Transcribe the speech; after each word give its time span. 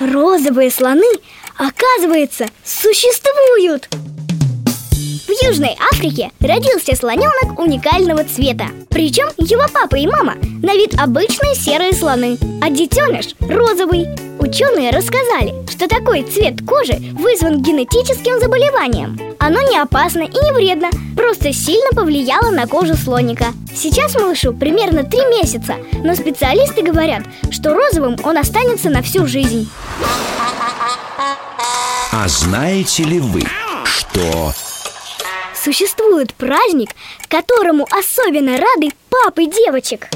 Розовые 0.00 0.70
слоны, 0.72 1.06
оказывается, 1.56 2.46
существуют! 2.64 3.88
В 4.90 5.46
Южной 5.46 5.76
Африке 5.92 6.30
родился 6.40 6.96
слоненок 6.96 7.58
уникального 7.58 8.24
цвета 8.24 8.66
Причем 8.90 9.28
его 9.38 9.64
папа 9.72 9.96
и 9.96 10.06
мама 10.06 10.34
на 10.62 10.74
вид 10.74 10.94
обычные 10.98 11.54
серые 11.54 11.92
слоны 11.92 12.38
А 12.60 12.70
детеныш 12.70 13.34
розовый 13.40 14.06
Ученые 14.54 14.92
рассказали, 14.92 15.52
что 15.68 15.88
такой 15.88 16.22
цвет 16.22 16.64
кожи 16.64 16.92
вызван 17.14 17.60
генетическим 17.60 18.38
заболеванием. 18.38 19.18
Оно 19.40 19.60
не 19.68 19.76
опасно 19.78 20.20
и 20.20 20.32
не 20.32 20.52
вредно, 20.52 20.90
просто 21.16 21.52
сильно 21.52 21.90
повлияло 21.90 22.50
на 22.50 22.68
кожу 22.68 22.94
слоника. 22.94 23.46
Сейчас 23.74 24.14
малышу 24.14 24.52
примерно 24.52 25.02
три 25.02 25.26
месяца, 25.26 25.74
но 26.04 26.14
специалисты 26.14 26.82
говорят, 26.82 27.24
что 27.50 27.74
розовым 27.74 28.16
он 28.22 28.38
останется 28.38 28.90
на 28.90 29.02
всю 29.02 29.26
жизнь. 29.26 29.68
А 32.12 32.28
знаете 32.28 33.02
ли 33.02 33.18
вы, 33.18 33.42
что... 33.84 34.52
Существует 35.64 36.32
праздник, 36.32 36.90
которому 37.26 37.88
особенно 37.90 38.52
рады 38.52 38.92
папы 39.10 39.46
девочек 39.46 40.10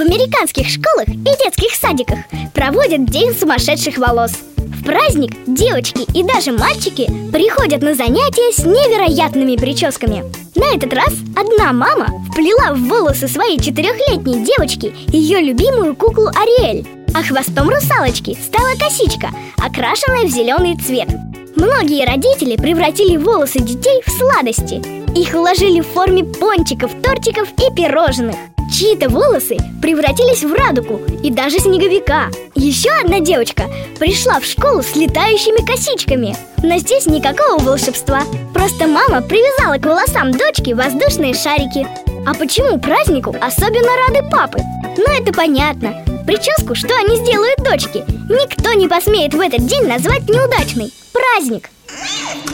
В 0.00 0.02
американских 0.02 0.66
школах 0.66 1.08
и 1.08 1.44
детских 1.44 1.74
садиках 1.74 2.20
проводят 2.54 3.04
День 3.04 3.34
сумасшедших 3.38 3.98
волос. 3.98 4.32
В 4.56 4.82
праздник 4.82 5.32
девочки 5.46 6.06
и 6.18 6.22
даже 6.22 6.52
мальчики 6.52 7.04
приходят 7.30 7.82
на 7.82 7.94
занятия 7.94 8.50
с 8.50 8.64
невероятными 8.64 9.56
прическами. 9.56 10.24
На 10.54 10.74
этот 10.74 10.94
раз 10.94 11.12
одна 11.36 11.74
мама 11.74 12.06
вплела 12.30 12.72
в 12.72 12.88
волосы 12.88 13.28
своей 13.28 13.60
четырехлетней 13.60 14.42
девочки 14.42 14.94
ее 15.08 15.42
любимую 15.42 15.94
куклу 15.94 16.28
Ариэль 16.28 16.86
а 17.12 17.22
хвостом 17.22 17.68
русалочки 17.68 18.38
стала 18.42 18.70
косичка, 18.78 19.30
окрашенная 19.58 20.24
в 20.24 20.30
зеленый 20.30 20.78
цвет. 20.78 21.08
Многие 21.56 22.06
родители 22.06 22.56
превратили 22.56 23.18
волосы 23.18 23.58
детей 23.58 24.00
в 24.06 24.10
сладости 24.10 24.99
Их 25.14 25.34
уложили 25.34 25.80
в 25.80 25.86
форме 25.88 26.24
пончиков, 26.24 26.92
тортиков 27.02 27.48
и 27.58 27.74
пирожных. 27.74 28.36
Чьи-то 28.72 29.08
волосы 29.08 29.56
превратились 29.82 30.44
в 30.44 30.54
радугу 30.54 31.00
и 31.24 31.30
даже 31.30 31.58
снеговика. 31.58 32.28
Еще 32.54 32.90
одна 32.90 33.18
девочка 33.18 33.64
пришла 33.98 34.38
в 34.38 34.44
школу 34.44 34.82
с 34.82 34.94
летающими 34.94 35.66
косичками. 35.66 36.36
Но 36.62 36.78
здесь 36.78 37.06
никакого 37.06 37.60
волшебства. 37.60 38.22
Просто 38.54 38.86
мама 38.86 39.22
привязала 39.22 39.78
к 39.78 39.86
волосам 39.86 40.30
дочки 40.30 40.72
воздушные 40.72 41.34
шарики. 41.34 41.86
А 42.24 42.34
почему 42.34 42.78
празднику 42.78 43.34
особенно 43.40 43.88
рады 44.06 44.22
папы? 44.30 44.60
Ну 44.96 45.06
это 45.20 45.32
понятно. 45.32 46.04
Прическу, 46.24 46.76
что 46.76 46.94
они 46.94 47.16
сделают 47.16 47.58
дочке, 47.58 48.04
никто 48.28 48.72
не 48.74 48.86
посмеет 48.86 49.34
в 49.34 49.40
этот 49.40 49.66
день 49.66 49.88
назвать 49.88 50.28
неудачной. 50.28 50.92
Праздник 51.12 51.70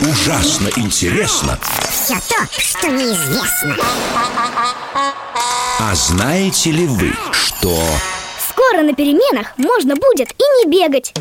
Ужасно 0.01 0.69
интересно. 0.77 1.59
Все 1.91 2.15
то, 2.15 2.47
что 2.59 2.89
неизвестно. 2.89 3.77
А 5.81 5.95
знаете 5.95 6.71
ли 6.71 6.87
вы, 6.87 7.13
что... 7.33 7.77
Скоро 8.51 8.83
на 8.83 8.95
переменах 8.95 9.53
можно 9.57 9.95
будет 9.95 10.31
и 10.33 10.65
не 10.65 10.71
бегать. 10.71 11.13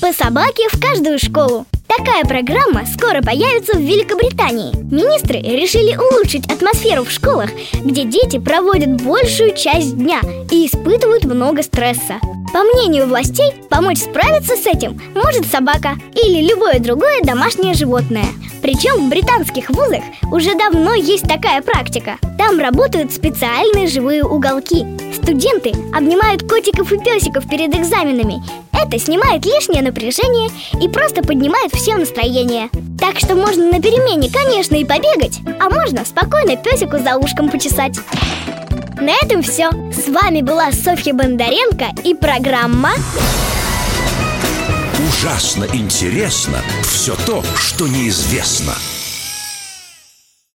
По 0.00 0.12
собаке 0.12 0.68
в 0.70 0.80
каждую 0.80 1.18
школу. 1.18 1.66
Такая 1.86 2.24
программа 2.24 2.86
скоро 2.86 3.22
появится 3.22 3.76
в 3.76 3.80
Великобритании. 3.80 4.74
Министры 4.92 5.38
решили 5.38 5.96
улучшить 5.96 6.50
атмосферу 6.50 7.04
в 7.04 7.10
школах, 7.10 7.50
где 7.72 8.04
дети 8.04 8.38
проводят 8.38 9.00
большую 9.02 9.54
часть 9.54 9.96
дня 9.96 10.20
и 10.50 10.66
испытывают 10.66 11.24
много 11.24 11.62
стресса 11.62 12.20
По 12.54 12.62
мнению 12.62 13.08
властей, 13.08 13.52
помочь 13.68 13.98
справиться 13.98 14.54
с 14.54 14.64
этим 14.64 14.96
может 15.12 15.44
собака 15.44 15.96
или 16.14 16.48
любое 16.48 16.78
другое 16.78 17.20
домашнее 17.24 17.74
животное. 17.74 18.26
Причем 18.62 19.04
в 19.04 19.10
британских 19.10 19.70
вузах 19.70 20.04
уже 20.30 20.54
давно 20.54 20.94
есть 20.94 21.26
такая 21.26 21.62
практика. 21.62 22.16
Там 22.38 22.60
работают 22.60 23.12
специальные 23.12 23.88
живые 23.88 24.22
уголки. 24.22 24.86
Студенты 25.12 25.72
обнимают 25.92 26.48
котиков 26.48 26.92
и 26.92 26.98
песиков 26.98 27.48
перед 27.48 27.74
экзаменами. 27.74 28.40
Это 28.72 29.00
снимает 29.00 29.44
лишнее 29.44 29.82
напряжение 29.82 30.48
и 30.80 30.88
просто 30.88 31.22
поднимает 31.22 31.74
всем 31.74 31.98
настроение. 31.98 32.70
Так 33.00 33.18
что 33.18 33.34
можно 33.34 33.64
на 33.72 33.82
перемене, 33.82 34.30
конечно, 34.30 34.76
и 34.76 34.84
побегать 34.84 35.40
А 35.58 35.68
можно 35.68 36.04
спокойно 36.04 36.56
песику 36.56 36.98
за 36.98 37.16
ушком 37.16 37.48
почесать 37.48 37.98
На 39.00 39.12
этом 39.22 39.42
все 39.42 39.70
С 39.92 40.08
вами 40.08 40.40
была 40.40 40.70
Софья 40.72 41.12
Бондаренко 41.12 41.86
и 42.04 42.14
программа 42.14 42.90
Ужасно 45.08 45.66
интересно 45.72 46.58
все 46.82 47.14
то, 47.26 47.42
что 47.56 47.88
неизвестно 47.88 48.74